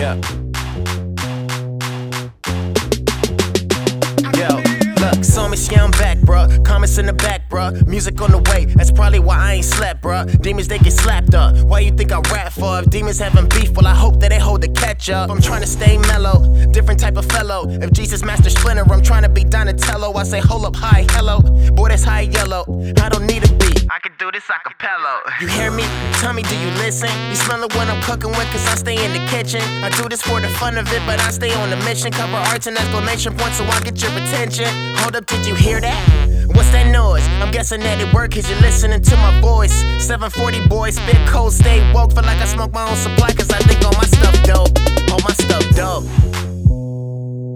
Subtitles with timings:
[0.00, 0.18] Yeah.
[5.20, 6.64] Saw me, yeah, I'm back, bruh.
[6.64, 7.86] Comments in the back, bruh.
[7.86, 10.40] Music on the way, that's probably why I ain't slept, bruh.
[10.40, 11.54] Demons, they get slapped up.
[11.66, 12.80] Why you think I rap for?
[12.80, 15.28] If demons having beef, well, I hope that they hold the catch up.
[15.28, 17.68] I'm trying to stay mellow, different type of fellow.
[17.68, 20.14] If Jesus Master Splinter, I'm trying to be Donatello.
[20.14, 21.42] I say, hold up, hi, hello.
[21.72, 22.64] Boy, that's high yellow.
[23.02, 23.86] I don't need a beat.
[24.30, 25.22] Do this a cappella.
[25.40, 25.82] You hear me?
[26.20, 27.08] Tell me, do you listen?
[27.28, 29.60] You smell it when I'm cooking with, cause I stay in the kitchen.
[29.82, 32.12] I do this for the fun of it, but I stay on the mission.
[32.12, 34.68] Cover arts and exclamation points so I get your attention.
[34.98, 36.46] Hold up, did you hear that?
[36.54, 37.26] What's that noise?
[37.42, 39.74] I'm guessing that it work cause you're listening to my voice.
[39.98, 42.12] 740 boys, spit cold, stay woke.
[42.12, 44.78] Feel like I smoke my own supply cause I think all my stuff dope.
[45.10, 46.06] All my stuff dope.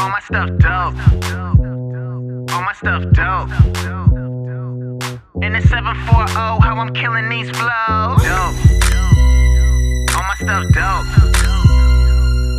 [0.00, 0.94] All my stuff dope.
[2.50, 4.15] All my stuff dope.
[5.56, 8.20] The 740, how I'm killing these flows.
[8.20, 8.52] Dope.
[10.12, 11.08] All my stuff dope.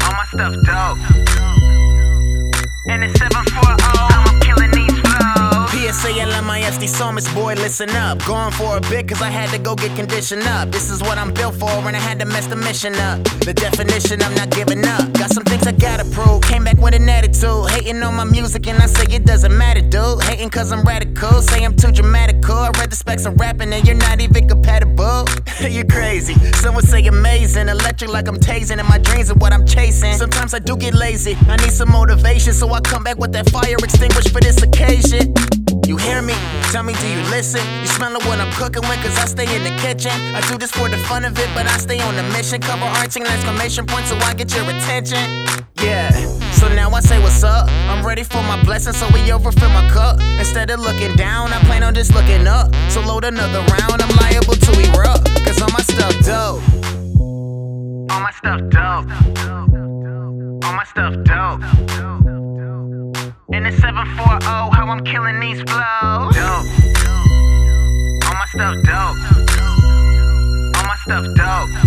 [0.00, 0.96] All my stuff dope.
[2.88, 5.68] In the 740, how I'm killing these flows.
[5.72, 8.24] PSA LMISD Psalmist, boy, listen up.
[8.24, 10.70] Going for a bit, cause I had to go get conditioned up.
[10.72, 13.22] This is what I'm built for, and I had to mess the mission up.
[13.44, 15.12] The definition, I'm not giving up.
[15.12, 15.72] Got some things I
[17.86, 20.20] Hating on my music, and I say it doesn't matter, dude.
[20.24, 21.40] Hating cause I'm radical.
[21.40, 22.56] Say I'm too dramatical.
[22.56, 25.24] I read the specs of rapping, and you're not even compatible.
[25.60, 26.34] you're crazy.
[26.54, 27.68] Some would say amazing.
[27.68, 30.14] Electric like I'm tasing, and my dreams are what I'm chasing.
[30.14, 31.36] Sometimes I do get lazy.
[31.46, 35.32] I need some motivation, so I come back with that fire extinguished for this occasion.
[35.86, 36.34] You hear me?
[36.72, 37.62] Tell me, do you listen?
[37.82, 40.10] You smell what I'm cooking with, cause I stay in the kitchen.
[40.34, 42.60] I do this for the fun of it, but I stay on the mission.
[42.60, 45.22] Cover arching and exclamation points so I get your attention.
[45.80, 46.10] Yeah,
[46.56, 47.68] so now I say what's up.
[47.88, 50.20] I'm ready for my blessing, so we overfill my cup.
[50.38, 52.74] Instead of looking down, I plan on just looking up.
[52.88, 55.26] So load another round, I'm liable to erupt.
[55.44, 56.62] Cause all my stuff dope.
[58.10, 59.06] All my stuff dope.
[60.64, 61.62] All my stuff dope.
[63.52, 66.34] In the 740, how I'm killing these flows.
[66.34, 66.66] Dope.
[68.26, 69.16] All my stuff dope.
[70.76, 71.85] All my stuff dope.